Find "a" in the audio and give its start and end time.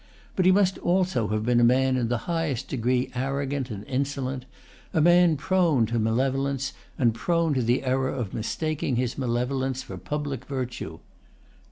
1.59-1.63, 4.95-4.99